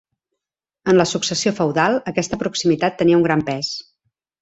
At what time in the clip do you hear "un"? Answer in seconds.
3.23-3.31